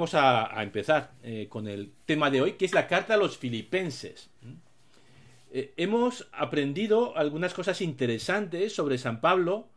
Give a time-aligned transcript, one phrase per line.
[0.00, 3.36] vamos a, empezar eh, con el tema de hoy, que es la carta a los
[3.36, 4.30] filipenses.
[5.52, 9.68] Eh, hemos aprendido algunas cosas interesantes sobre San Pablo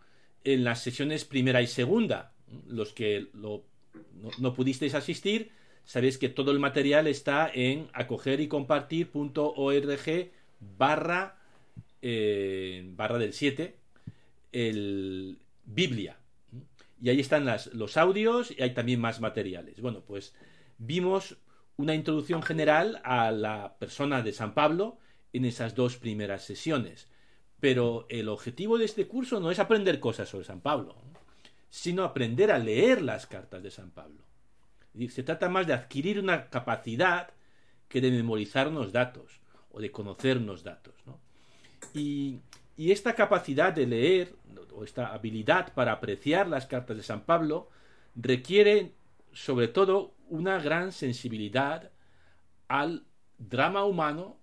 [0.46, 2.32] en las sesiones primera y segunda.
[2.70, 5.52] Los que no, pudisteis asistir,
[5.84, 10.32] sabéis que todo el material está en acoger y compartir.org
[10.78, 11.36] barra,
[12.02, 13.76] eh, barra del 7,
[14.54, 16.16] el Biblia.
[17.04, 19.82] Y ahí están los audios y hay también más materiales.
[19.82, 20.34] Bueno, pues
[20.78, 21.36] vimos
[21.76, 25.00] una introducción general a la persona de San Pablo
[25.34, 27.10] en esas dos primeras sesiones.
[27.60, 30.96] Pero el objetivo de este curso no es aprender cosas sobre San Pablo,
[31.70, 34.24] sino aprender a leer las cartas de San Pablo.
[35.10, 37.32] Se trata más de adquirir una capacidad
[37.90, 39.42] que de memorizarnos datos
[39.72, 40.96] o de conocernos datos.
[41.94, 42.40] Y,
[42.76, 44.36] y esta capacidad de leer,
[44.74, 47.70] o esta habilidad para apreciar las cartas de San Pablo,
[48.16, 48.94] requiere
[49.32, 51.92] sobre todo una gran sensibilidad
[52.68, 53.06] al
[53.38, 54.38] drama humano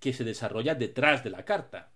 [0.00, 1.90] que se desarrolla detrás de la carta.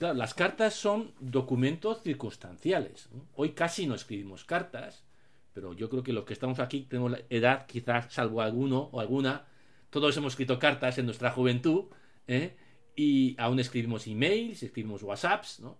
[0.00, 3.08] las cartas son documentos circunstanciales.
[3.34, 5.04] Hoy casi no escribimos cartas,
[5.52, 9.00] pero yo creo que los que estamos aquí tenemos la edad, quizás salvo alguno o
[9.00, 9.46] alguna,
[9.90, 11.84] todos hemos escrito cartas en nuestra juventud,
[12.26, 12.56] ¿eh?
[12.94, 15.78] Y aún escribimos emails, escribimos WhatsApps, ¿no?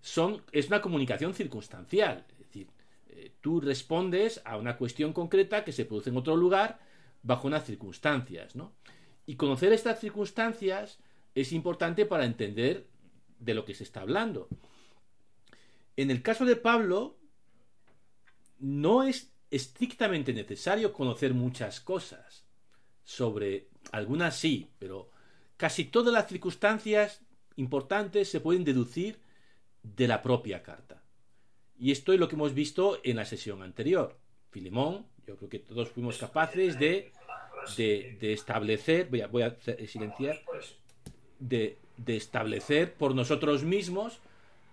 [0.00, 2.68] Son, es una comunicación circunstancial, es decir,
[3.08, 6.78] eh, tú respondes a una cuestión concreta que se produce en otro lugar
[7.22, 8.72] bajo unas circunstancias, ¿no?
[9.26, 10.98] Y conocer estas circunstancias
[11.34, 12.86] es importante para entender
[13.38, 14.48] de lo que se está hablando.
[15.96, 17.16] En el caso de Pablo,
[18.58, 22.44] no es estrictamente necesario conocer muchas cosas.
[23.04, 25.10] Sobre algunas sí, pero
[25.56, 27.20] casi todas las circunstancias
[27.56, 29.18] importantes se pueden deducir
[29.82, 31.02] de la propia carta.
[31.78, 34.16] Y esto es lo que hemos visto en la sesión anterior.
[34.50, 37.12] Filemón, yo creo que todos fuimos capaces de
[38.20, 40.40] establecer, voy a, a silenciar,
[41.38, 44.20] de, de, establecer por nosotros mismos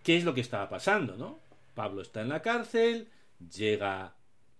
[0.03, 1.39] qué es lo que estaba pasando, ¿no?
[1.73, 3.07] Pablo está en la cárcel,
[3.55, 4.15] llega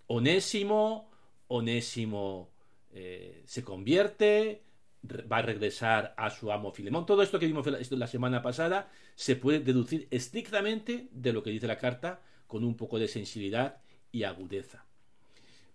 [0.07, 1.09] Onésimo,
[1.47, 2.49] Onésimo
[2.93, 4.61] eh, se convierte,
[5.03, 7.05] va a regresar a su amo Filemón.
[7.05, 11.67] Todo esto que vimos la semana pasada se puede deducir estrictamente de lo que dice
[11.67, 14.85] la carta con un poco de sensibilidad y agudeza.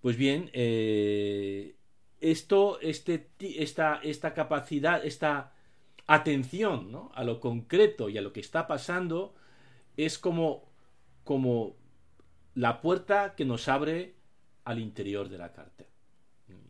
[0.01, 1.75] Pues bien, eh,
[2.21, 5.53] esto, este, esta, capacidad, esta
[6.07, 9.35] atención a lo concreto y a lo que está pasando
[9.97, 10.71] es como,
[11.25, 11.77] como
[12.55, 14.15] la puerta que nos abre
[14.65, 15.85] al interior de la carta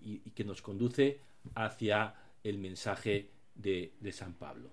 [0.03, 1.21] y, que nos conduce
[1.55, 2.15] hacia
[2.49, 4.71] el mensaje de, San Pablo.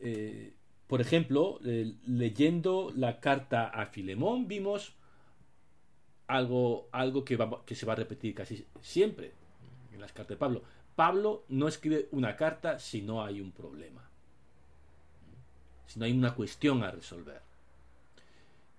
[0.00, 0.54] Eh,
[0.86, 4.94] por ejemplo, eh, leyendo la carta a Filemón vimos
[6.26, 7.36] algo, algo que,
[7.74, 9.32] se va a repetir casi siempre
[9.92, 10.62] en las cartas de Pablo.
[10.96, 14.08] Pablo no escribe una carta si no hay un problema,
[15.86, 17.42] si no hay una cuestión a resolver.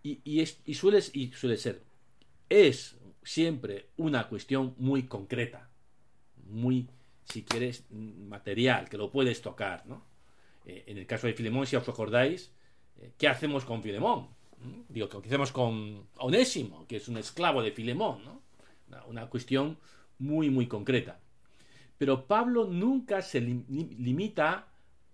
[0.02, 1.84] Y, y, suele, y suele ser,
[2.50, 5.70] es siempre una cuestión muy concreta,
[6.48, 6.88] muy,
[7.32, 10.04] si quieres, material, que lo puedes tocar, ¿no?
[10.66, 12.52] Eh, en el caso de Filemón, si os acordáis,
[12.98, 14.30] eh, ¿qué hacemos con Filemón?
[14.90, 18.24] Digo, ¿qué hacemos con Onésimo, que es un esclavo de Filemón?
[18.26, 18.42] ¿no?
[19.08, 19.78] Una, cuestión
[20.18, 21.20] muy, muy concreta.
[21.98, 24.68] Pero Pablo nunca se limita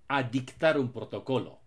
[0.08, 1.60] a dictar un protocolo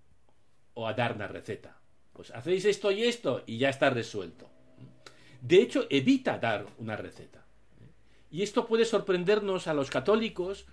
[0.75, 1.79] o a dar una receta.
[2.13, 4.51] Pues hacéis esto y esto y ya está resuelto.
[5.41, 7.45] De hecho, evita dar una receta.
[8.31, 10.67] Y esto puede sorprendernos a los católicos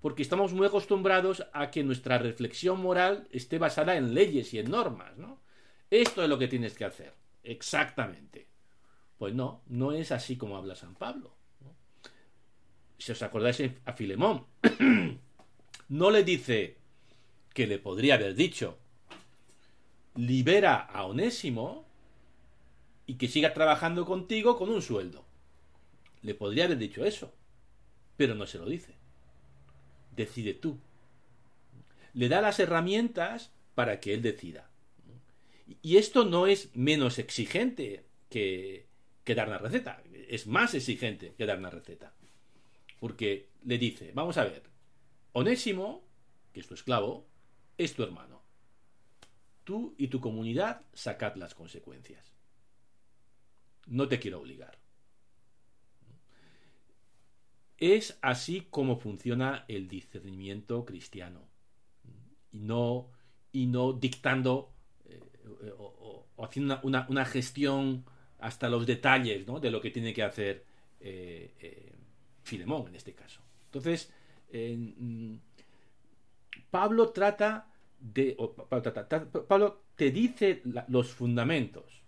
[0.00, 4.70] porque estamos muy acostumbrados a que nuestra reflexión moral esté basada en leyes y en
[4.70, 5.40] normas, ¿no?
[5.90, 7.14] Esto es lo que tienes que hacer.
[7.42, 8.46] Exactamente.
[9.18, 11.34] Pues no, no es así como habla San Pablo.
[12.98, 14.46] Si os acordáis a Filemón,
[15.88, 16.76] no le dice
[17.52, 18.78] que le podría haber dicho,
[20.14, 21.84] libera a Onésimo
[23.06, 25.24] y que siga trabajando contigo con un sueldo.
[26.22, 27.34] Le podría haber dicho eso,
[28.16, 28.94] pero no se lo dice.
[30.14, 30.78] Decide tú.
[32.12, 34.70] Le da las herramientas para que él decida.
[35.82, 38.86] Y esto no es menos exigente que,
[39.24, 42.12] dar una receta, es más exigente que dar una receta.
[42.98, 44.64] Porque le dice, vamos a ver,
[45.32, 46.04] Onésimo,
[46.52, 47.26] que es tu esclavo,
[47.78, 48.42] es tu hermano.
[49.64, 52.34] Tú y tu comunidad sacad las consecuencias.
[53.86, 54.79] No te quiero obligar.
[57.80, 61.48] Es así como funciona el discernimiento cristiano.
[62.52, 63.10] Y no,
[63.52, 64.72] y no dictando
[65.78, 68.04] o, haciendo una, gestión
[68.38, 70.64] hasta los detalles de lo que tiene que hacer
[71.00, 71.92] eh, eh,
[72.42, 73.40] Filemón en este caso.
[73.66, 74.12] Entonces,
[74.52, 75.34] mm,
[76.70, 78.36] Pablo trata de...
[79.48, 82.02] Pablo, te dice los fundamentos.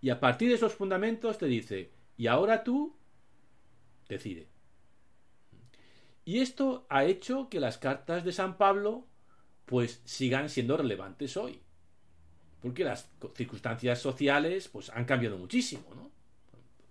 [0.00, 2.96] Y a partir de esos fundamentos te dice, y ahora tú
[4.14, 4.48] decide.
[6.24, 9.06] Y esto ha hecho que las cartas de San Pablo
[9.66, 11.60] pues sigan siendo relevantes hoy.
[12.60, 16.10] Porque las circunstancias sociales pues han cambiado muchísimo, ¿no?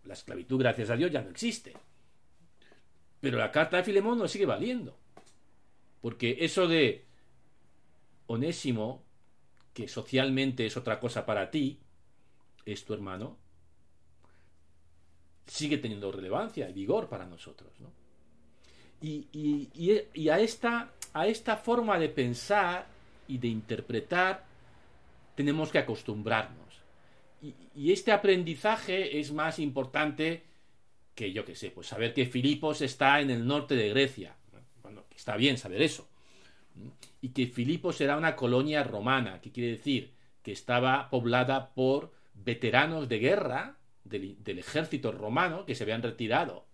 [0.05, 1.73] La esclavitud, gracias a Dios, ya no existe.
[3.19, 4.95] Pero la carta de Filemón no sigue valiendo.
[6.01, 7.05] Porque eso de
[8.27, 9.03] Onésimo,
[9.73, 11.79] que socialmente es otra cosa para ti,
[12.65, 13.37] es tu hermano,
[15.45, 17.71] sigue teniendo relevancia y vigor para nosotros.
[17.79, 17.91] ¿no?
[19.01, 22.87] Y, a, esta, a esta forma de pensar
[23.27, 24.45] y de interpretar
[25.35, 26.63] tenemos que acostumbrarnos.
[27.75, 30.43] Y, este aprendizaje es más importante
[31.15, 34.35] que, yo que sé, pues saber que Filipos está en el norte de Grecia.
[34.81, 36.07] Bueno, está bien saber eso.
[37.21, 43.09] Y que Filipos era una colonia romana, que quiere decir que estaba poblada por veteranos
[43.09, 43.77] de guerra
[44.19, 46.65] del, ejército romano que se habían retirado.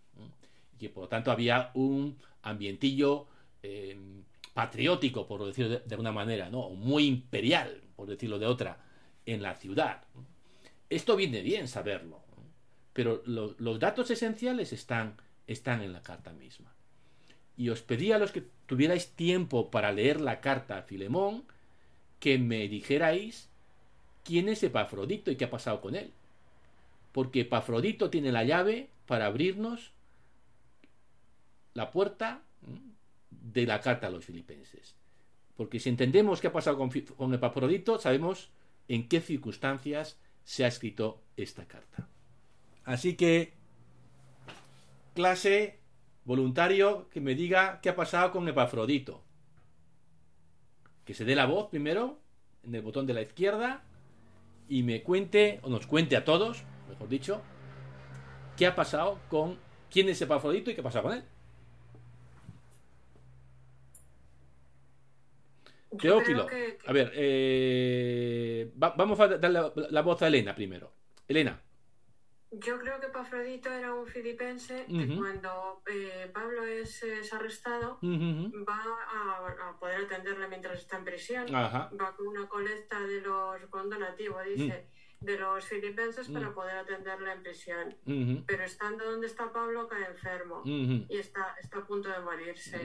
[0.74, 3.28] Y que por lo tanto había un ambientillo
[3.64, 3.98] eh,
[4.54, 6.70] patriótico, por decirlo de, alguna manera, ¿no?
[6.70, 8.78] muy imperial, por decirlo de otra,
[9.26, 10.04] en la ciudad.
[10.90, 12.22] Esto viene bien saberlo,
[12.94, 16.74] pero los datos esenciales están, están en la carta misma.
[17.56, 21.44] Y os pedí a los que tuvierais tiempo para leer la carta a Filemón
[22.20, 23.50] que me dijerais
[24.24, 26.12] quién es Epafrodito y qué ha pasado con él
[27.12, 29.94] porque Epafrodito tiene la llave para abrirnos
[31.74, 32.44] la puerta
[33.30, 34.96] de la carta a los filipenses.
[35.56, 38.52] Porque si entendemos qué ha pasado con, con Epafrodito, sabemos
[38.88, 42.08] en qué circunstancias se ha escrito esta carta.
[42.84, 43.54] Así que,
[45.14, 45.80] clase,
[46.26, 49.24] voluntario, que me diga qué ha pasado con Epafrodito.
[51.06, 52.20] Que se dé la voz primero,
[52.64, 53.84] en el botón de la izquierda,
[54.68, 57.42] y me cuente, o nos cuente a todos, mejor dicho,
[58.58, 59.58] qué ha pasado con
[59.90, 61.24] quién es Epafrodito y qué ha pasado con él.
[65.98, 66.46] Teófilo.
[66.86, 70.92] A ver, eh, vamos a darle la, voz a Elena primero.
[71.28, 71.62] Elena.
[72.52, 78.84] Yo creo que Epafrodito era un filipense que cuando eh, Pablo es, arrestado va
[79.68, 81.46] a, poder atenderle mientras está en prisión.
[81.54, 84.88] Va con una colecta de los con donativo, dice.
[84.88, 86.54] Mm de los filipenses para mm.
[86.54, 87.96] poder atenderle en prisión.
[88.46, 92.80] Pero estando donde está Pablo cae enfermo y está, está a punto de morirse.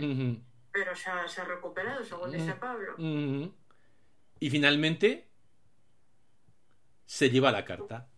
[0.72, 2.96] Pero se ha, se ha, recuperado, según dice Pablo.
[4.40, 5.28] Y finalmente
[7.06, 8.08] se lleva la carta.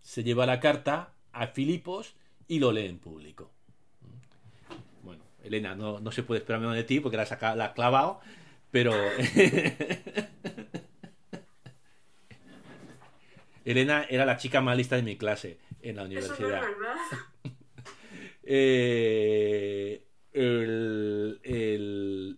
[0.00, 2.14] Se lleva la carta a Filipos
[2.46, 3.50] y lo lee en público.
[5.02, 8.20] Bueno, Elena, no, no se puede esperar menos de ti porque la, la has clavado,
[8.70, 8.92] pero...
[13.66, 16.62] Elena era la chica más lista de mi clase en la universidad.
[18.48, 21.40] Eh, el,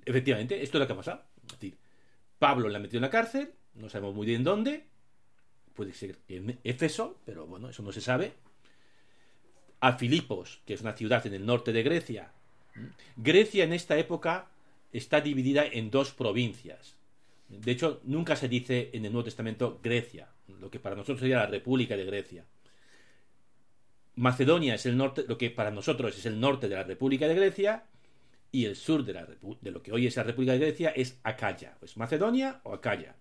[0.07, 1.23] efectivamente, esto es lo que ha pasado.
[1.45, 1.77] Es decir,
[2.39, 4.87] Pablo la metió en la cárcel, no sabemos muy bien dónde,
[5.75, 8.33] puede ser en Éfeso, pero bueno, eso no se sabe.
[9.81, 12.33] A Filipos, que es una ciudad en el norte de Grecia.
[13.17, 14.49] Grecia en esta época
[14.93, 16.98] está dividida en dos provincias.
[17.49, 20.29] De hecho, nunca se dice en el Nuevo Testamento Grecia,
[20.61, 22.45] lo que para nosotros sería la República de Grecia.
[24.17, 27.35] Macedonia es el norte, lo que para nosotros es el norte de la República de
[27.35, 27.85] Grecia,
[28.51, 29.29] y el sur de, la,
[29.63, 33.17] lo que hoy es la República de Grecia es Acaya, pues Macedonia o Acaya.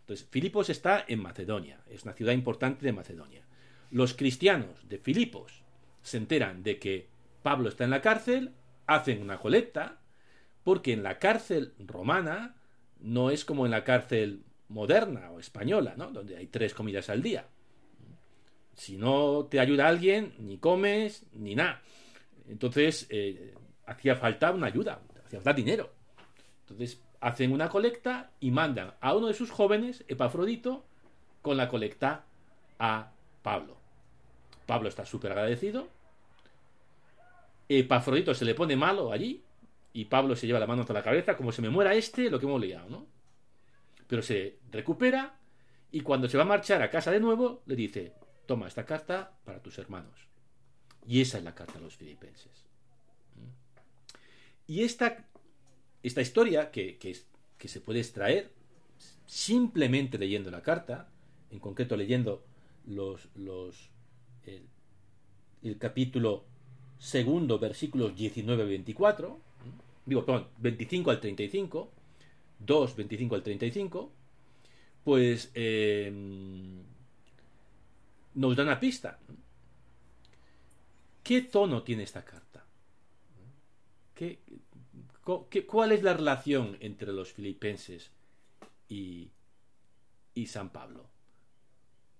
[0.00, 3.42] Entonces, Filipos está en Macedonia, es una ciudad importante de Macedonia.
[3.90, 5.64] Los cristianos de Filipos
[6.02, 7.08] se enteran de que
[7.42, 8.52] Pablo está en la cárcel,
[8.86, 10.00] hacen una colecta,
[10.62, 12.56] porque en la cárcel romana
[13.00, 16.10] no es como en la cárcel moderna o española, ¿no?
[16.10, 17.46] Donde hay tres comidas al día.
[18.74, 21.82] Si no te ayuda alguien, ni comes, ni nada.
[22.48, 23.54] Entonces, eh,
[23.86, 25.92] hacía falta una ayuda, hacía falta dinero.
[26.60, 30.84] Entonces, hacen una colecta y mandan a uno de sus jóvenes, Epafrodito,
[31.42, 32.24] con la colecta
[32.78, 33.12] a
[33.42, 33.78] Pablo.
[34.66, 35.88] Pablo está súper agradecido.
[37.68, 39.45] Epafrodito se le pone malo allí
[39.96, 42.38] y Pablo se lleva la mano hasta la cabeza, como se me muera este, lo
[42.38, 43.06] que hemos liado, ¿no?
[44.06, 45.38] Pero se recupera
[45.90, 48.12] y cuando se va a marchar a casa de nuevo, le dice,
[48.44, 50.28] toma esta carta para tus hermanos.
[51.06, 52.66] Y esa es la carta a los filipenses.
[54.66, 55.24] Y esta,
[56.02, 57.14] esta historia, que, que,
[57.66, 58.52] se puede extraer
[59.24, 61.08] simplemente leyendo la carta,
[61.50, 62.44] en concreto leyendo
[62.86, 63.88] los, los
[64.44, 66.44] el, capítulo
[66.98, 69.38] segundo, versículos 19-24,
[70.06, 71.92] digo, perdón, 25 al 35,
[72.60, 74.12] 2, 25 al 35,
[75.04, 76.82] pues em,
[78.34, 79.18] nos da una pista.
[81.22, 82.64] ¿Qué tono tiene esta carta?
[84.14, 84.38] ¿Qué,
[85.66, 88.12] cuál es la relación entre los filipenses
[88.88, 89.30] y,
[90.34, 91.10] y San Pablo?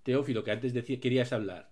[0.03, 1.69] Teófilo, que antes decía, querías hablar.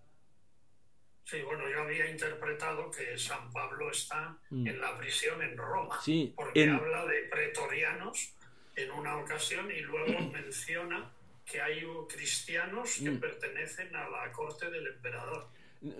[1.25, 4.67] Sí, bueno, yo había interpretado que San Pablo está mm.
[4.67, 8.35] en la prisión en Roma, sí, porque habla de pretorianos
[8.75, 11.11] en una ocasión y luego menciona
[11.43, 13.19] que hay cristianos que mm.
[13.19, 15.47] pertenecen a la corte del emperador.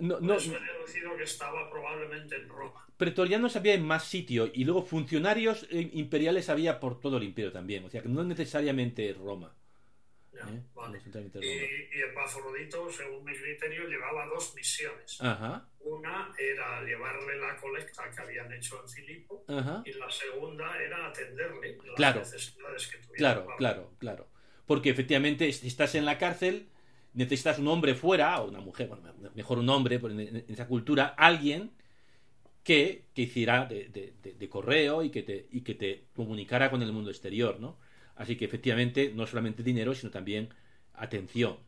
[0.00, 2.86] No, no, eso he deducido que estaba probablemente en Roma.
[2.96, 7.52] Pretorianos había en más sitios y luego funcionarios eh, imperiales había por todo el imperio
[7.52, 9.52] también, o sea que no necesariamente Roma.
[10.36, 11.88] ¿Eh?
[11.92, 15.18] Y, el Epafrodito, según mi criterio, llevaba dos misiones.
[15.80, 19.44] Una era llevarle la colecta que habían hecho en Filipo
[19.84, 23.16] y la segunda era atenderle las necesidades que tuviera.
[23.16, 24.28] Claro, claro, claro.
[24.66, 26.68] Porque efectivamente, si estás en la cárcel,
[27.14, 28.90] necesitas un hombre fuera, o una mujer,
[29.34, 31.72] mejor un hombre en, esa cultura, alguien
[32.62, 33.88] que, que hiciera de,
[34.22, 37.78] de, correo y que, te, y que te comunicara con el mundo exterior, ¿no?
[38.16, 40.48] Así que efectivamente, no solamente dinero, sino también
[40.94, 41.58] atención.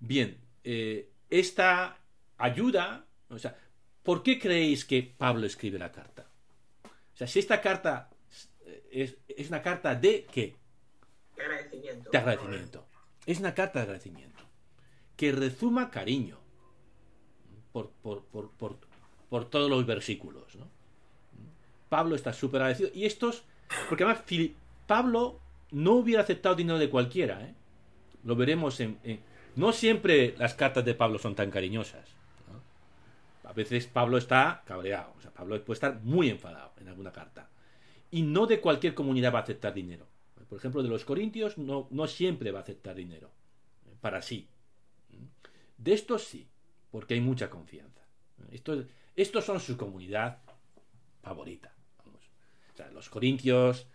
[0.00, 1.98] Bien, eh, esta
[2.38, 3.56] ayuda, o sea,
[4.02, 6.26] ¿por qué creéis que Pablo escribe la carta?
[6.84, 8.10] O sea, si esta carta
[8.90, 9.16] es,
[9.48, 10.56] una carta de qué?
[11.36, 12.10] De agradecimiento.
[12.10, 12.86] De agradecimiento.
[13.26, 14.44] Es una carta de agradecimiento.
[15.16, 16.38] Que rezuma cariño
[17.72, 18.50] por, por, por,
[19.28, 20.54] por todos los versículos.
[20.56, 20.68] ¿no?
[21.88, 22.90] Pablo está súper agradecido.
[22.94, 23.44] Y estos,
[23.88, 24.24] porque además
[24.86, 27.42] Pablo no hubiera aceptado dinero de cualquiera.
[27.42, 27.54] ¿eh?
[28.24, 28.98] Lo veremos en,
[29.56, 32.08] No siempre las cartas de Pablo son tan cariñosas.
[33.44, 35.12] A veces Pablo está cabreado.
[35.18, 37.48] O sea, Pablo puede estar muy enfadado en alguna carta.
[38.10, 40.06] Y no de cualquier comunidad va a aceptar dinero.
[40.48, 43.30] Por ejemplo, de los corintios no, siempre va a aceptar dinero.
[43.86, 43.94] ¿eh?
[44.00, 44.48] Para sí.
[45.76, 46.48] De estos sí,
[46.90, 48.00] porque hay mucha confianza.
[48.50, 48.86] Estos,
[49.16, 50.38] estos son su comunidad
[51.22, 51.72] favorita.
[52.92, 53.86] Los corintios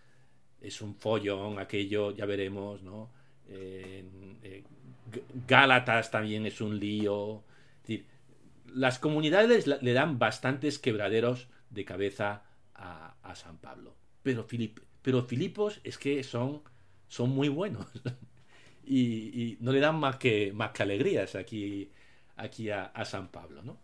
[0.60, 3.10] es un follón aquello, ya veremos, ¿no?
[5.46, 7.42] Gálatas también es un lío.
[8.66, 13.94] las comunidades le dan bastantes quebraderos de cabeza a, San Pablo.
[14.22, 14.44] Pero,
[15.24, 16.62] Filipos es que son,
[17.18, 17.86] muy buenos.
[18.86, 21.90] y, no le dan más que, más que alegrías aquí,
[22.36, 23.78] aquí a, a, San Pablo, ¿no?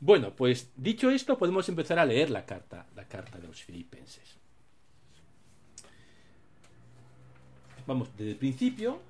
[0.00, 4.38] Bueno, pues dicho esto, podemos empezar a leer la carta, la carta de los filipenses.
[7.86, 9.00] Vamos desde el principio.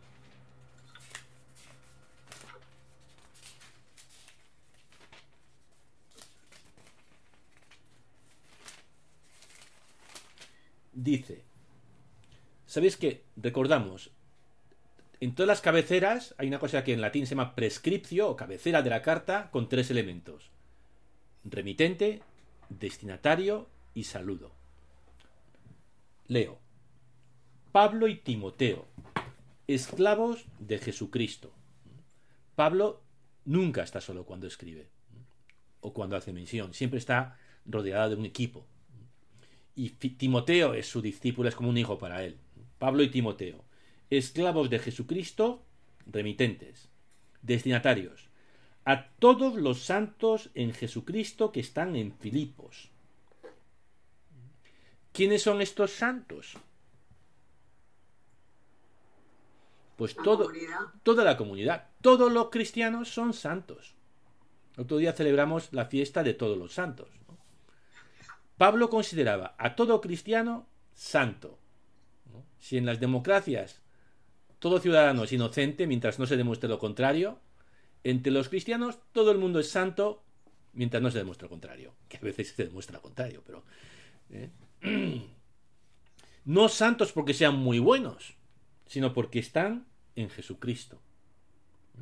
[10.93, 11.43] Dice,
[12.67, 14.11] ¿sabéis que recordamos?
[15.21, 18.83] En todas las cabeceras hay una cosa que en latín se llama prescripcio o cabecera
[18.83, 20.51] de la carta con tres elementos.
[21.45, 22.23] Remitente,
[22.69, 24.53] destinatario y saludo.
[26.29, 26.64] Leo.
[27.75, 28.87] Pablo y Timoteo,
[29.67, 31.53] esclavos de Jesucristo.
[32.55, 33.03] Pablo
[33.45, 34.87] nunca está solo cuando escribe
[35.81, 38.65] o cuando hace mención, siempre está rodeado de un equipo.
[39.75, 42.39] Y Timoteo es su discípulo, es como un hijo para él.
[42.79, 43.65] Pablo y Timoteo,
[44.09, 45.67] esclavos de Jesucristo,
[46.07, 46.91] remitentes,
[47.43, 48.29] destinatarios,
[48.85, 52.91] a todos los santos en Jesucristo que están en Filipos.
[55.11, 56.57] ¿Quiénes son estos santos?
[59.97, 60.51] Pues todo,
[61.03, 63.95] toda la comunidad, todos los cristianos son santos.
[64.77, 67.09] Otro día celebramos la fiesta de todos los santos.
[68.57, 71.59] Pablo consideraba a todo cristiano santo.
[72.59, 73.83] Si en las democracias
[74.59, 77.39] todo ciudadano es inocente mientras no se demuestre lo contrario,
[78.03, 80.25] entre los cristianos todo el mundo es santo
[80.73, 81.95] mientras no se demuestre lo contrario.
[82.09, 83.65] Que a veces se demuestra lo contrario, pero...
[84.31, 84.51] ¿eh?
[86.47, 88.35] No santos porque sean muy buenos,
[88.87, 89.87] sino porque están
[90.17, 91.01] en Jesucristo.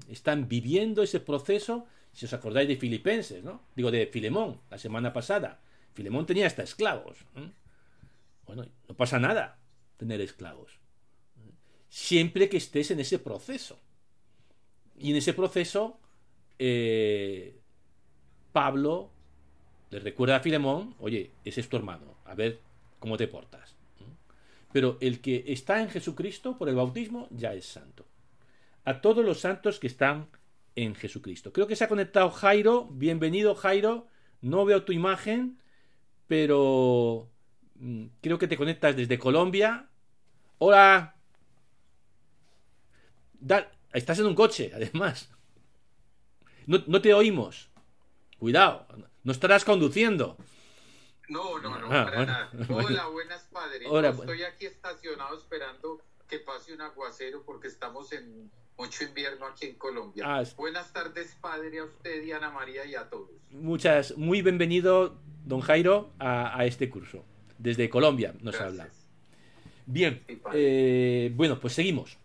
[0.08, 3.62] Están viviendo ese proceso, si os acordáis de Filipenses, ¿no?
[3.74, 5.60] Digo, de Filemón, la semana pasada.
[5.94, 7.18] Filemón tenía hasta esclavos.
[8.46, 9.58] Bueno, no pasa nada
[9.96, 10.78] tener esclavos.
[11.88, 13.78] Siempre que estés en ese proceso.
[14.96, 15.98] Y en ese proceso,
[16.58, 17.58] eh,
[18.52, 19.10] Pablo
[19.90, 22.60] le recuerda a Filemón, oye, ese es tu hermano, a ver
[22.98, 23.74] cómo te portas.
[24.72, 28.06] Pero el que está en Jesucristo por el bautismo ya es santo.
[28.84, 30.28] A todos los santos que están
[30.74, 31.52] en Jesucristo.
[31.52, 32.88] Creo que se ha conectado Jairo.
[32.90, 34.06] Bienvenido, Jairo.
[34.40, 35.58] No veo tu imagen,
[36.26, 37.30] pero
[37.76, 39.88] mm, creo que te conectas desde Colombia.
[40.58, 41.16] Hola.
[43.92, 45.30] estás en un coche, además.
[46.66, 47.68] No, te oímos.
[48.38, 48.86] Cuidado,
[49.22, 50.36] no estarás conduciendo.
[51.28, 52.50] No, no, no, ah, para nada.
[52.68, 53.82] Hola, buenas padres.
[53.82, 59.74] Estoy aquí estacionado esperando que pase un aguacero porque estamos en mucho invierno aquí en
[59.74, 60.24] Colombia.
[60.26, 63.30] Ah, buenas tardes, padre, a usted, Diana María, y a todos.
[63.50, 67.24] Muchas, muy bienvenido, don Jairo, a, este curso.
[67.58, 68.88] Desde Colombia nos habla.
[69.86, 72.18] Bien, eh, bueno, pues seguimos.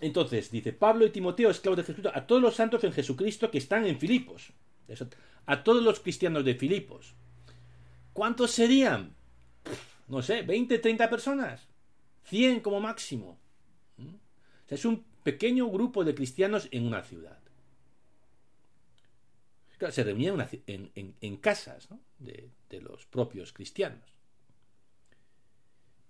[0.00, 3.58] Entonces, dice Pablo y Timoteo, esclavos de Jesucristo, a todos los santos en Jesucristo que
[3.58, 4.52] están en Filipos.
[5.46, 7.14] A todos los cristianos de Filipos.
[8.16, 9.14] ¿Cuántos serían?
[10.08, 11.68] No sé, 20, 30 personas.
[12.24, 13.38] 100 como máximo.
[13.98, 14.14] ¿Mm?
[14.68, 17.38] Es un pequeño grupo de cristianos en una ciudad.
[19.90, 24.08] se reunían en, casas de, de los propios cristianos.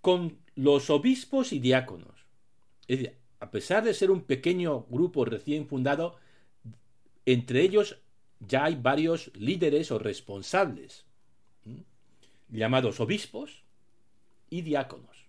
[0.00, 2.24] Con los obispos y diáconos.
[2.86, 6.20] Es decir, a pesar de ser un pequeño grupo recién fundado,
[7.24, 7.98] entre ellos
[8.38, 11.04] ya hay varios líderes o responsables,
[12.48, 13.64] llamados obispos
[14.50, 15.26] y diáconos.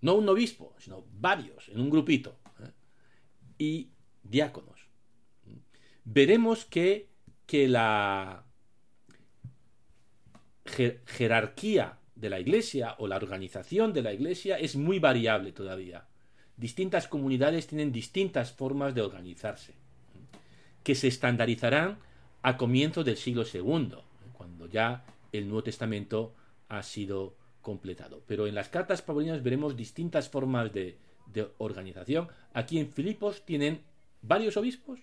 [0.00, 2.38] No un obispo, sino varios, en un grupito.
[2.60, 2.70] ¿eh?
[3.58, 3.90] Y
[4.22, 4.86] diáconos.
[6.04, 7.08] Veremos que,
[7.46, 8.44] que la
[10.64, 16.06] jerarquía de la iglesia o la organización de la iglesia es muy variable todavía
[16.60, 19.72] distintas comunidades tienen distintas formas de organizarse,
[20.84, 21.98] que se estandarizarán
[22.42, 23.94] a comienzos del siglo II,
[24.34, 25.02] cuando ya
[25.32, 26.34] el Nuevo Testamento
[26.68, 28.22] ha sido completado.
[28.26, 30.98] Pero en las cartas paulinas veremos distintas formas de,
[31.58, 32.28] organización.
[32.52, 33.82] Aquí en Filipos tienen
[34.20, 34.98] varios obispos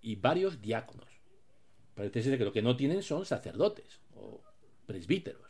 [0.00, 1.08] y varios diáconos.
[1.94, 4.40] Parece ser que lo que no tienen son sacerdotes o
[4.86, 5.42] presbíteros.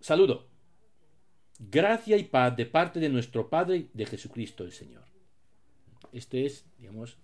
[0.00, 0.48] Saludo.
[1.58, 5.04] Gracia y paz de parte de nuestro Padre de Jesucristo el Señor.
[6.12, 7.18] Este es, digamos,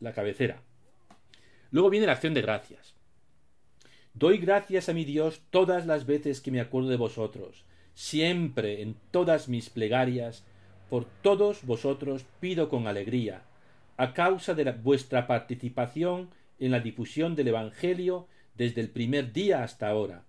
[0.00, 0.62] la cabecera.
[1.70, 2.94] Luego viene la acción de gracias.
[4.14, 7.64] Doy gracias a mi Dios todas las veces que me acuerdo de vosotros.
[7.94, 10.44] Siempre en todas mis plegarias,
[10.88, 13.42] por todos vosotros pido con alegría,
[13.96, 19.88] a causa de vuestra participación en la difusión del Evangelio desde el primer día hasta
[19.88, 20.24] ahora,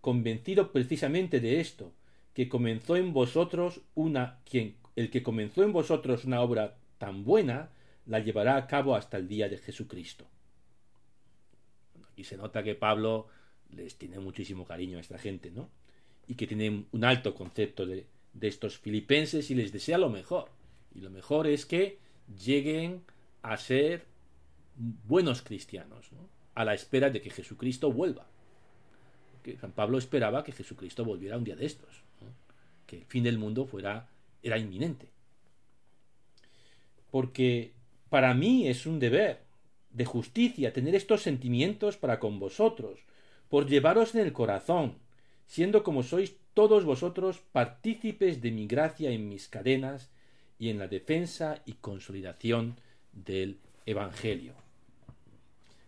[0.00, 1.92] convencido precisamente de esto,
[2.34, 7.70] que comenzó en vosotros una quien el que comenzó en vosotros una obra tan buena
[8.06, 10.26] la llevará a cabo hasta el día de Jesucristo.
[12.14, 13.26] Aquí se nota que Pablo
[13.70, 15.68] les tiene muchísimo cariño a esta gente, ¿no?
[16.28, 20.48] Y que tiene un alto concepto de, de estos filipenses y les desea lo mejor.
[20.94, 21.98] Y lo mejor es que
[22.44, 23.02] lleguen
[23.42, 24.06] a ser
[24.76, 26.28] buenos cristianos, ¿no?
[26.54, 28.26] a la espera de que Jesucristo vuelva.
[29.32, 32.04] Porque San Pablo esperaba que Jesucristo volviera un día de estos
[32.86, 34.08] que el fin del mundo fuera
[34.42, 35.08] era inminente.
[37.10, 37.72] Porque
[38.08, 39.43] para mí es un deber
[39.94, 43.00] de justicia tener estos sentimientos para con vosotros,
[43.48, 44.98] por llevaros en el corazón,
[45.46, 50.10] siendo como sois todos vosotros partícipes de mi gracia en mis cadenas
[50.58, 52.76] y en la defensa y consolidación
[53.12, 54.54] del Evangelio.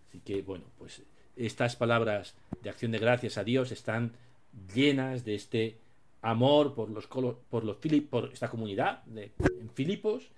[0.08, 1.02] Así que, bueno, pues
[1.36, 4.12] estas palabras de acción de gracias a Dios están
[4.74, 5.78] llenas de este
[6.22, 7.76] amor por los por los
[8.10, 10.30] por esta comunidad de, en Filipos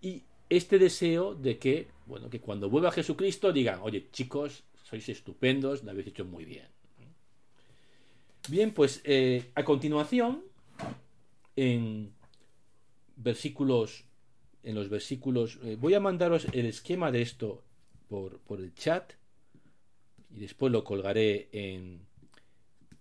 [0.00, 5.84] y este deseo de que bueno que cuando vuelva Jesucristo digan oye chicos sois estupendos
[5.84, 6.66] lo habéis hecho muy bien
[8.48, 10.42] bien pues eh, a continuación
[11.56, 12.12] en
[13.16, 14.04] versículos
[14.62, 17.62] en los versículos eh, voy a mandaros el esquema de esto
[18.08, 19.12] por, por el chat
[20.30, 22.08] y después lo colgaré en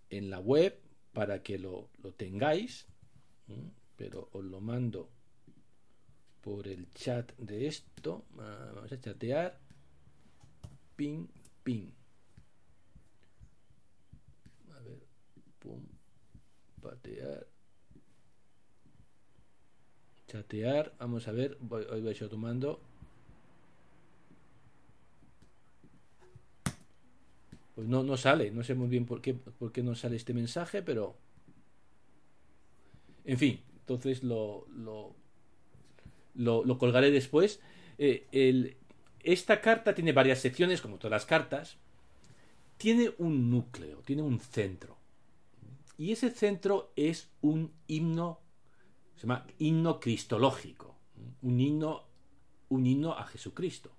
[0.10, 0.79] en la web
[1.13, 2.86] para que lo, lo tengáis,
[3.95, 5.10] pero os lo mando
[6.47, 8.23] por el chat de esto.
[8.39, 9.60] Ah, vamos a chatear.
[10.95, 11.27] Ping,
[11.62, 11.91] ping.
[14.73, 15.03] A ver,
[15.60, 15.83] pum,
[16.81, 17.45] patear.
[20.27, 22.79] Chatear, vamos a ver, voy, hoy voy a tomando
[27.75, 28.51] pues no, no sale.
[28.51, 31.17] No sé muy bien por qué, por qué no sale este mensaje, pero...
[33.25, 34.65] En fin, entonces lo,
[36.38, 37.60] lo, colgaré después.
[37.97, 38.78] Eh,
[39.21, 41.78] esta carta tiene varias secciones, como todas las cartas.
[42.78, 44.97] Tiene un núcleo, tiene un centro.
[45.97, 48.39] Y ese centro es un himno,
[49.15, 50.95] se llama himno cristológico.
[51.41, 52.04] un himno,
[52.69, 53.91] un himno a Jesucristo,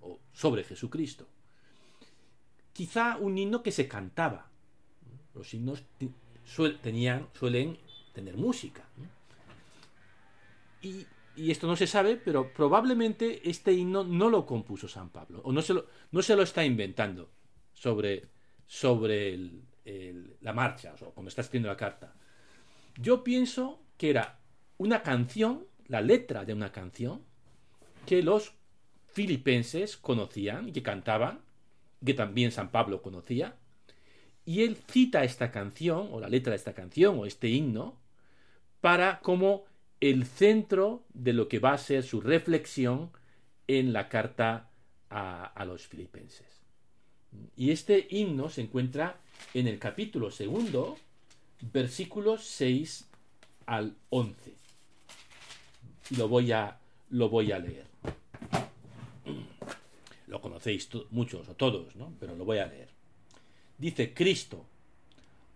[0.00, 1.26] o sobre Jesucristo.
[2.74, 4.50] Quizá un himno que se cantaba.
[5.34, 5.82] Los himnos
[6.82, 7.78] tenían, suelen
[8.12, 8.84] tener música.
[10.82, 11.06] Y,
[11.50, 15.62] esto no se sabe, pero probablemente este himno no lo compuso San Pablo, o no
[15.62, 17.30] se lo, no se lo está inventando
[17.72, 18.28] sobre,
[18.66, 19.38] sobre
[20.40, 22.14] la marcha, o cuando está escribiendo la carta.
[22.96, 24.40] Yo pienso que era
[24.76, 27.22] una canción, la letra de una canción,
[28.04, 28.54] que los
[29.06, 31.40] filipenses conocían y que cantaban,
[32.04, 33.56] que también San Pablo conocía,
[34.44, 37.98] y él cita esta canción, o la letra de esta canción, o este himno,
[38.80, 39.64] para como
[40.00, 43.10] el centro de lo que va a ser su reflexión
[43.66, 44.70] en la carta
[45.10, 46.46] a, los filipenses.
[47.56, 49.20] Y este himno se encuentra
[49.54, 50.96] en el capítulo segundo,
[51.72, 53.08] versículos 6
[53.66, 54.54] al 11.
[56.16, 56.78] Lo voy a,
[57.10, 57.86] lo voy a leer.
[60.26, 62.12] Lo conocéis muchos o todos, ¿no?
[62.20, 62.88] Pero lo voy a leer.
[63.78, 64.66] Dice Cristo,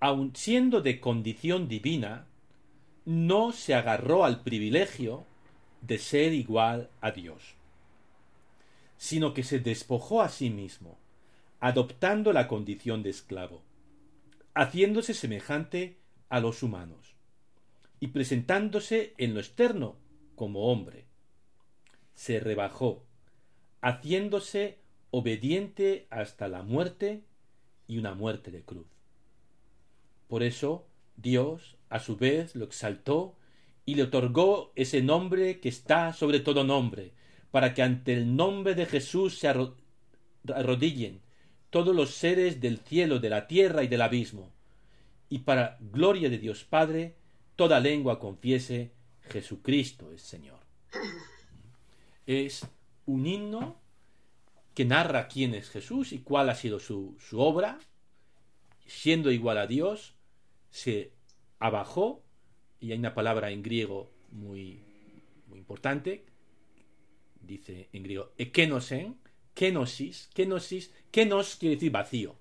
[0.01, 2.27] aun siendo de condición divina,
[3.05, 5.27] no se agarró al privilegio
[5.81, 7.55] de ser igual a Dios,
[8.97, 10.99] sino que se despojó a sí mismo,
[11.61, 13.63] adoptando la condición de esclavo,
[14.55, 15.97] haciéndose semejante
[16.29, 17.15] a los humanos,
[17.99, 19.97] y presentándose en lo externo
[20.35, 21.07] como hombre.
[22.15, 23.05] Se rebajó,
[23.81, 24.79] haciéndose
[25.11, 27.23] obediente hasta la muerte
[27.87, 28.87] y una muerte de cruz.
[30.29, 30.87] Por eso
[31.17, 33.37] Dios, a su vez, lo exaltó
[33.85, 37.13] y le otorgó ese nombre que está sobre todo nombre,
[37.51, 41.21] para que ante el nombre de Jesús se arrodillen
[41.71, 44.51] todos los seres del cielo, de la tierra y del abismo,
[45.29, 47.15] y para gloria de Dios Padre,
[47.57, 48.93] toda lengua confiese
[49.31, 50.61] Jesucristo es Señor.
[52.27, 52.67] Es
[53.07, 53.81] un himno
[54.75, 57.79] que narra quién es Jesús y cuál ha sido su, obra,
[58.87, 60.15] siendo igual a Dios,
[60.71, 61.13] se
[61.63, 62.23] abajó,
[62.81, 64.83] y hay una palabra en griego muy,
[65.47, 66.25] muy importante,
[67.41, 69.17] dice en griego, ekenosen,
[69.55, 72.37] kenosis, kenosis, kenos quiere decir vacío,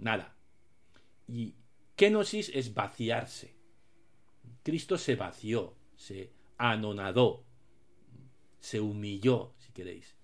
[0.00, 0.34] nada.
[1.28, 1.54] Y
[1.94, 3.54] kenosis es vaciarse.
[4.64, 7.44] Cristo se vació, se anonadó,
[8.58, 10.16] se humilló, si queréis.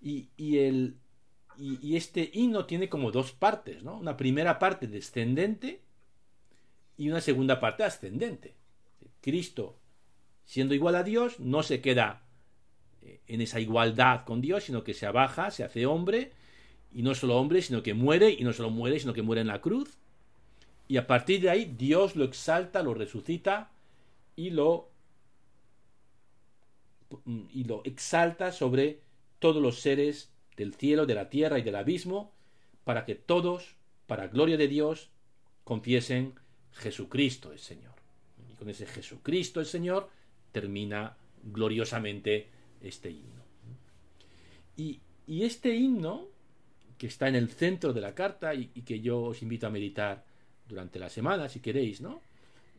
[0.00, 0.28] Y,
[0.58, 0.98] el,
[1.56, 3.98] y, este himno tiene como dos partes, ¿no?
[3.98, 5.83] Una primera parte descendente
[6.96, 8.54] y una segunda parte ascendente.
[9.20, 9.76] Cristo,
[10.44, 12.22] siendo igual a Dios, no se queda
[13.02, 16.32] eh, en esa igualdad con Dios, sino que se abaja, se hace hombre,
[16.92, 19.48] y no solo hombre, sino que muere, y no solo muere, sino que muere en
[19.48, 19.98] la cruz.
[20.86, 23.72] Y a partir de ahí Dios lo exalta, lo resucita
[24.36, 24.90] y lo,
[27.52, 29.00] y lo exalta sobre
[29.38, 32.32] todos los seres del cielo, de la tierra y del abismo,
[32.84, 33.76] para que todos,
[34.06, 35.10] para gloria de Dios,
[35.64, 36.34] confiesen
[36.74, 37.92] Jesucristo es Señor.
[38.50, 40.10] Y con ese Jesucristo es Señor
[40.52, 42.48] termina gloriosamente
[42.80, 43.42] este himno.
[44.76, 46.28] Y, este himno,
[46.98, 50.24] que está en el centro de la carta y, que yo os invito a meditar
[50.68, 52.20] durante la semana, si queréis, ¿no?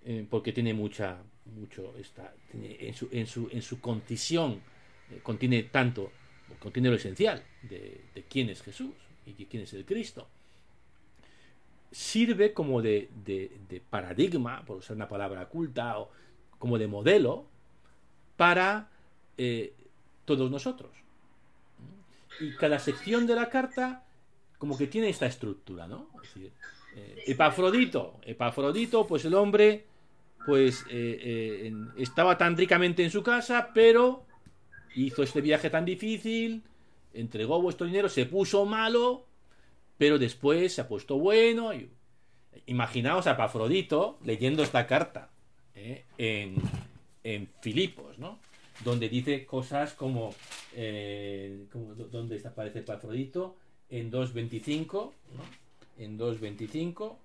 [0.04, 4.62] Eh, porque tiene mucha, mucho, está, en, su, en, su, en su concisión,
[5.12, 6.12] eh, contiene tanto
[6.60, 8.94] contiene lo esencial de, quién es Jesús
[9.26, 10.28] y de quién es el Cristo.
[11.96, 13.10] Sirve como de,
[13.90, 16.12] paradigma, por usar una palabra culta, o
[16.60, 17.46] como de modelo
[18.36, 18.90] para
[19.38, 19.74] eh,
[20.26, 20.92] todos nosotros.
[22.42, 24.04] Y cada sección de la carta
[24.58, 26.10] como que tiene esta estructura, ¿no?
[26.22, 26.52] Es decir,
[26.98, 29.86] eh, Epafrodito, Epafrodito, pues el hombre,
[30.46, 34.26] pues eh, estaba tan ricamente en su casa, pero
[34.96, 36.62] hizo este viaje tan difícil,
[37.14, 39.24] entregó vuestro dinero, se puso malo,
[39.98, 41.72] pero después se ha puesto bueno.
[42.66, 45.30] Imaginaos a Epafrodito leyendo esta carta
[45.76, 46.06] ¿eh?
[46.18, 46.56] en,
[47.24, 48.40] en, Filipos, ¿no?
[48.84, 50.34] Donde dice cosas como,
[50.74, 51.66] eh,
[52.12, 53.56] ¿dónde aparece Epafrodito?
[53.90, 56.04] En 2.25, ¿no?
[56.04, 57.18] En 2.25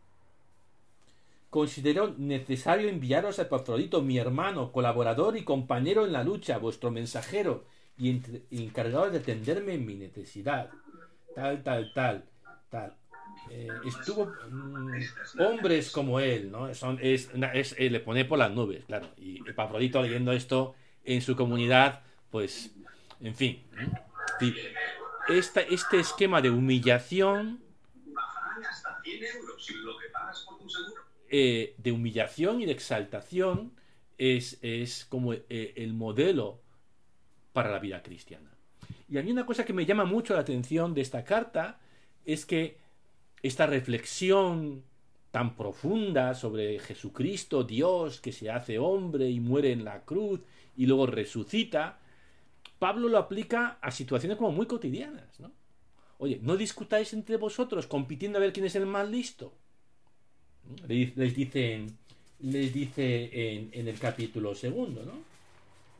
[1.50, 7.64] considero necesario enviaros a Epafrodito, mi hermano, colaborador y compañero en la lucha, vuestro mensajero
[7.98, 10.70] y encargado de atenderme en mi necesidad.
[11.34, 12.24] Tal, tal, tal,
[13.50, 16.72] Eh, estuvo mm, hombres como él, ¿no?
[16.74, 19.08] Son, es, eh, le pone por las nubes, claro.
[19.16, 22.70] Y Epafrodito leyendo esto en su comunidad, pues,
[23.20, 23.62] en fin.
[25.28, 27.60] este esquema de humillación
[31.28, 33.72] eh, de humillación y de exaltación
[34.18, 36.60] es, es como el modelo
[37.52, 38.50] para la vida cristiana.
[39.08, 41.79] Y a mí una cosa que me llama mucho la atención de esta carta
[42.24, 42.76] es que
[43.42, 44.82] esta reflexión
[45.30, 50.40] tan profunda sobre Jesucristo, Dios, que se hace hombre y muere en la cruz
[50.76, 51.98] y luego resucita,
[52.78, 55.52] Pablo lo aplica a situaciones como muy cotidianas, ¿no?
[56.18, 59.52] Oye, no discutáis entre vosotros compitiendo a ver quién es el más listo.
[60.86, 61.86] Les dice,
[62.40, 65.12] les dice en, el capítulo segundo, ¿no?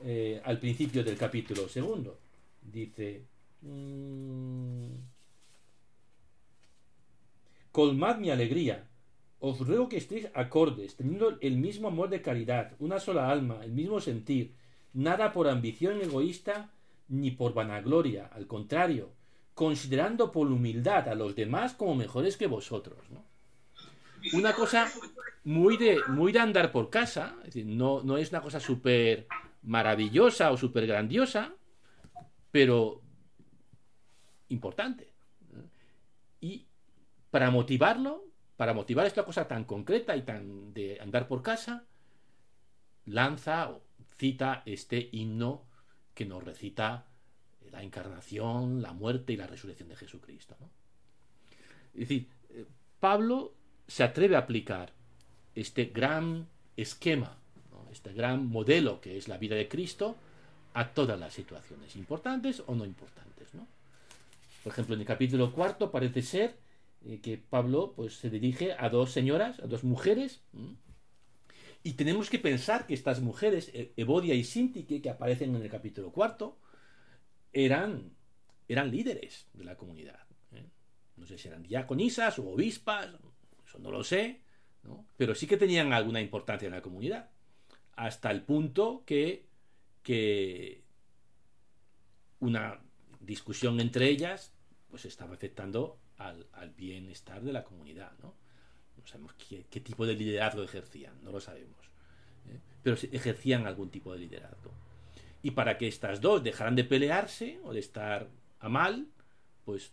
[0.03, 2.19] Eh, al principio del capítulo segundo.
[2.63, 3.23] Dice,
[3.63, 4.87] mm,
[7.73, 8.87] colmad mi alegría.
[9.39, 13.73] Os ruego que estéis acordes, teniendo el mismo amor de caridad, una sola alma, el
[13.73, 14.55] mismo sentir,
[14.93, 16.71] nada por ambición egoísta
[17.09, 19.13] ni por vanagloria, al contrario,
[19.55, 22.99] considerando por humildad a los demás como mejores que vosotros.
[24.35, 24.91] Una cosa
[25.45, 29.27] muy de, muy de andar por casa, no, no es una cosa súper
[29.63, 31.55] maravillosa o súper grandiosa,
[32.51, 33.01] pero
[34.49, 35.13] importante.
[36.41, 36.67] Y
[37.31, 38.25] para motivarlo,
[38.57, 41.85] para motivar esta cosa tan concreta y tan de andar por casa,
[43.07, 43.83] lanza o
[44.19, 45.65] cita este himno
[46.15, 47.07] que nos recita
[47.71, 50.57] la encarnación, la muerte y la resurrección de Jesucristo.
[51.95, 52.67] Es decir, eh,
[52.99, 53.55] Pablo
[53.87, 54.93] se atreve a aplicar
[55.55, 57.37] este gran esquema,
[57.93, 60.17] este gran modelo que es la vida de Cristo
[60.75, 63.49] a todas las situaciones, importantes o no importantes.
[64.63, 66.57] Por ejemplo, en el capítulo cuarto parece ser
[67.05, 70.43] eh, que Pablo pues, se dirige a dos señoras, a dos mujeres,
[71.83, 75.71] y tenemos que pensar que estas mujeres, e-, Evodia y Sintique, que aparecen en el
[75.71, 76.59] capítulo cuarto,
[77.53, 78.13] eran,
[78.69, 80.21] eran líderes de la comunidad.
[80.53, 80.67] ¿eh?
[81.17, 83.09] No sé si eran diaconisas o obispas,
[83.67, 84.41] eso no lo sé,
[85.17, 87.31] pero sí que tenían alguna importancia en la comunidad.
[87.97, 89.47] Hasta el punto que,
[90.03, 90.83] que
[92.41, 92.81] una
[93.21, 94.53] discusión entre ellas
[94.89, 98.13] pues estaba afectando al, bienestar de la comunidad.
[98.23, 98.35] ¿no?
[99.05, 101.79] sabemos qué, tipo de liderazgo ejercían, no lo sabemos.
[102.49, 102.61] ¿eh?
[102.83, 104.73] Pero ejercían algún tipo de liderazgo.
[105.43, 108.29] Y para que estas dos dejaran de pelearse o de estar
[108.61, 109.09] a mal,
[109.65, 109.93] pues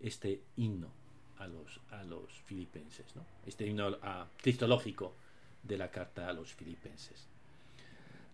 [0.00, 0.90] este himno
[1.38, 3.26] a los, a los filipenses, ¿no?
[3.46, 3.98] este himno
[4.40, 5.14] cristológico
[5.62, 7.28] de la carta a los filipenses.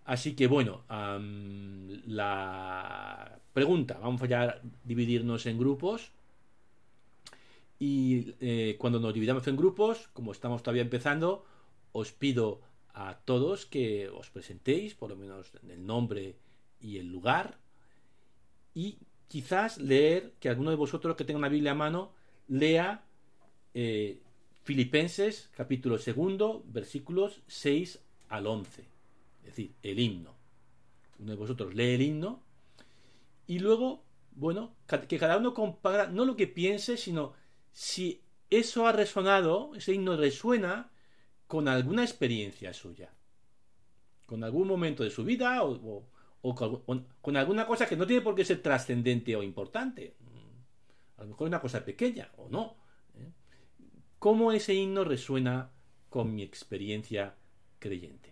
[0.04, 0.84] Así que bueno,
[2.06, 6.12] la pregunta, vamos a dividirnos en grupos
[8.40, 11.44] eh, cuando nos dividamos en grupos, como estamos todavía empezando,
[11.92, 12.60] os pido
[12.94, 16.36] a todos que os presentéis, por lo menos el nombre
[16.80, 17.58] y el lugar,
[18.74, 22.12] y quizás leer, que alguno de vosotros que tenga una Biblia a mano,
[22.48, 23.04] lea
[23.74, 24.20] eh,
[24.62, 30.34] Filipenses capítulo segundo, versículos 6 al 11, es decir, el himno.
[31.18, 32.42] Uno de vosotros lee el himno
[33.46, 34.74] y luego, bueno,
[35.08, 37.34] que cada uno compara no lo que piense, sino
[37.72, 40.90] si eso ha resonado, ese himno resuena
[41.46, 43.12] con alguna experiencia suya,
[44.26, 46.06] con algún momento de su vida o,
[47.20, 50.16] con, alguna cosa que no tiene por qué ser trascendente o importante.
[51.16, 52.76] A lo mejor una cosa pequeña o no.
[53.14, 53.30] ¿eh?
[54.18, 55.70] ¿Cómo ese himno resuena
[56.08, 57.36] con mi experiencia
[57.78, 58.29] creyente?